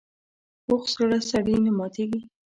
پوخ 0.65 0.83
زړه 0.95 1.19
سړي 1.29 1.55
نه 1.65 1.71
ماتېږي 1.77 2.21